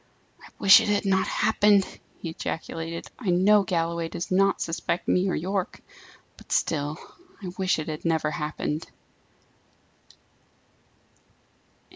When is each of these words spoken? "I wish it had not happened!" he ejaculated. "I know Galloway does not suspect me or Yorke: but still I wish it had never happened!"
"I 0.41 0.49
wish 0.57 0.79
it 0.79 0.87
had 0.87 1.05
not 1.05 1.27
happened!" 1.27 1.85
he 2.23 2.31
ejaculated. 2.31 3.05
"I 3.19 3.29
know 3.29 3.61
Galloway 3.61 4.07
does 4.09 4.31
not 4.31 4.59
suspect 4.59 5.07
me 5.07 5.29
or 5.29 5.35
Yorke: 5.35 5.79
but 6.37 6.51
still 6.51 6.97
I 7.43 7.51
wish 7.59 7.77
it 7.77 7.87
had 7.87 8.03
never 8.03 8.31
happened!" 8.31 8.89